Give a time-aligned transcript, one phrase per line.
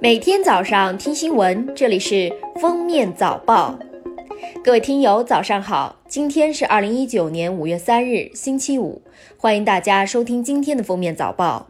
[0.00, 3.76] 每天早上听新闻，这里是封面早报。
[4.62, 5.96] 各位听友，早上好！
[6.06, 9.02] 今天是二零一九年五月三日，星期五，
[9.36, 11.66] 欢迎大家收听今天的封面早报。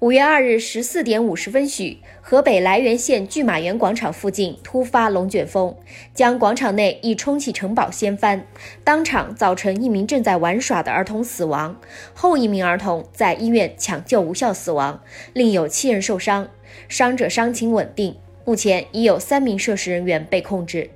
[0.00, 5.76] 五月二日十四点五十分许，河北涞源县拒马园广场附近突发龙卷风，
[6.14, 8.46] 将广场内一充气城堡掀翻，
[8.82, 11.78] 当场造成一名正在玩耍的儿童死亡，
[12.14, 15.02] 后一名儿童在医院抢救无效死亡，
[15.34, 16.48] 另有七人受伤，
[16.88, 20.88] 伤者伤情稳定，目前已有三名涉事人员被控制。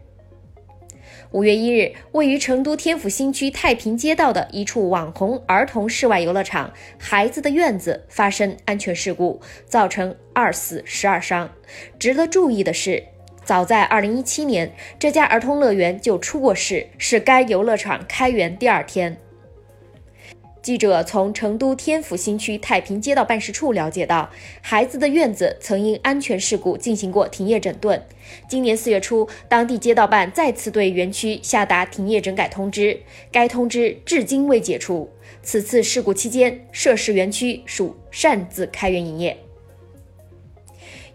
[1.35, 11.51] 五月一日，位于成都天府新区太平街道的一处网红儿童室外游乐场“孩子的院子”发生安全事故，造成二死十二伤。
[11.99, 13.03] 值得注意的是，
[13.43, 19.17] 早在二零一七年，这家儿童乐园就出过事，是该游乐场开园第二天。
[20.65, 24.31] 记者从成都天府新区太平街道办事处了解到，
[24.63, 28.03] 孩子的院子曾因安全事故进行过停业整顿。
[28.49, 32.99] 今年四月初，当地街道办再次对园区下达停业整改通知，
[33.31, 35.11] 该通知至今未解除。
[35.43, 39.37] 此次事故期间，涉事园区属擅自开园营业。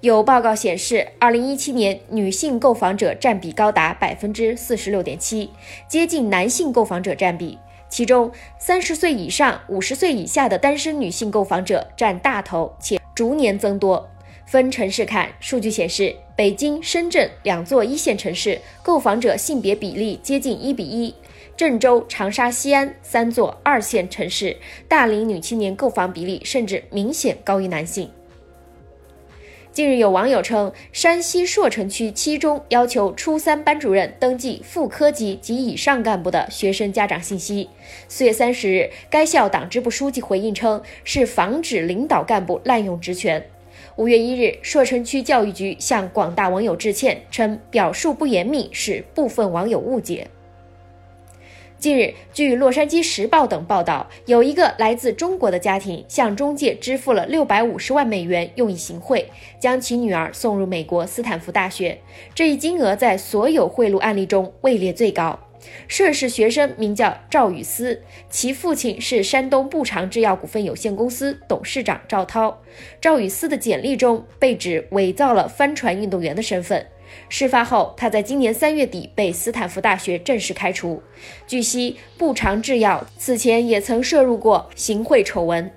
[0.02, 5.50] 有报告显示，二零一七年女性购房者占比高达百分之四十六点七，
[5.90, 7.58] 接近男性购房者占比。
[7.90, 14.10] 其中，三十岁以上、五十岁以下的单身女性购房者占大头，且逐年增多。
[14.46, 21.14] 分城市看，数据显示，北京、深圳两座一线城市购房者性别比例接近一比一；
[21.56, 28.10] 郑州、长沙、西安三座二线城市大龄女青年购房比例甚至明显高于男性。
[29.80, 37.70] 近日，有网友称，山西朔城区七中要求初三班主任登记副科级及以上干部的学生家长信息。
[38.10, 43.42] 四月三十日，该校党支部书记回应称，是防止领导干部滥用职权。
[43.96, 50.28] 五月一日，朔城区教育局向广大网友致歉，称表述不严密是部分网友误解。
[51.80, 59.26] 近日，据《洛杉矶时报》等报道，有一个来自中国的家庭向中介支付了六百五十万美元，用以行贿，
[59.62, 61.98] 将其女儿送入美国斯坦福大学。
[62.36, 65.40] 这一金额在所有贿赂案例中位列最高。
[65.88, 72.62] 涉事学生名叫赵雨思，其父亲是山东步长制药股份有限公司董事长赵涛。
[73.00, 76.86] 赵雨思的简历中被指伪造了帆船运动员的身份。
[77.30, 81.02] 事发后，他在今年三月底被斯坦福大学正式开除。
[81.48, 85.72] 据悉，步长制药此前也曾涉入过行贿丑闻。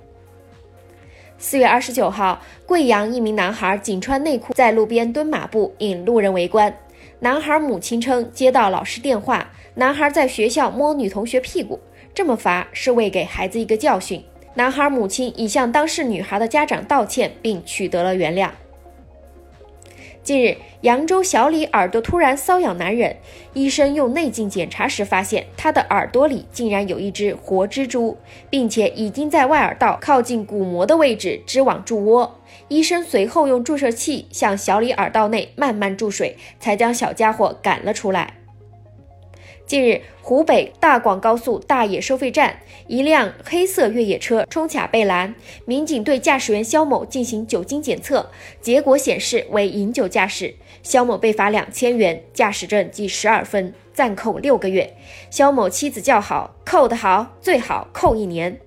[1.39, 6.73] 四月二十九号，贵阳一名男孩仅穿内裤在路边蹲马步，引路人围观。
[7.19, 11.81] 男孩母亲称，接到老师电话，男孩在学校摸女同学屁股，
[12.15, 14.25] 这么罚是为给孩子一个教训。
[14.55, 18.51] 男孩母亲已向当事女孩的家长道歉，并取得了原谅。
[20.23, 23.17] 近日，扬州小李耳朵突然瘙痒难忍，
[23.55, 28.17] 医生用内镜检查时发现他的耳朵里竟然有一只活蜘蛛，
[28.49, 32.39] 并且已经在外耳道靠近鼓膜的位置织网筑窝。
[32.69, 38.42] 医生随后用注射器向小李耳道内慢慢注水，才将小家伙赶了出来。
[39.73, 45.35] 近日，湖北大广高速大冶收费站，一辆黑色越野车冲卡被拦，
[45.65, 54.95] 民警对驾驶员肖某进行酒精检测，结果显示为饮酒驾驶，肖某被罚两千元，驾驶证记十二分，暂扣六个月。
[55.31, 58.61] 肖某妻子叫好，扣得好，最好扣一年。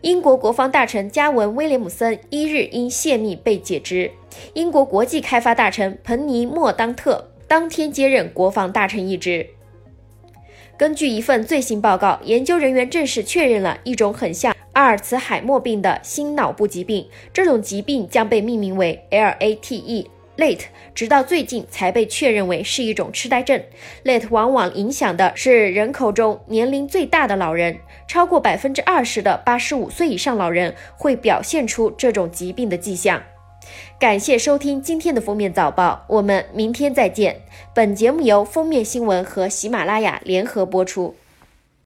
[0.00, 4.12] 英国国防大臣加文·威廉姆森一日因泄密被解职，
[4.54, 7.29] 英国国际开发大臣彭尼·莫当特。
[7.50, 9.44] 当天接任国防大臣一职。
[10.76, 20.60] 根据一份最新报告，研究人员正式确认了一种很像阿尔茨海默病的新脑部疾病，这种疾病将被命名为 LATE，Late，
[20.94, 23.60] 直到最近才被确认为是一种痴呆症。
[24.04, 33.20] Late 往往影响的是人口中年龄最大的老人，超过百分之二十的八十五岁以上老人会表现出这种疾病的迹象。
[34.00, 37.42] 感谢收听今天的封面早报，我们明天再见。
[37.74, 41.14] 本节目由封面新闻和喜马拉雅联合播出。